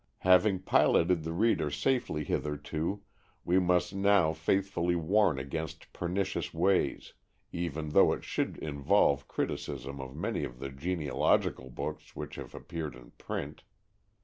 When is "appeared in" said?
12.55-13.11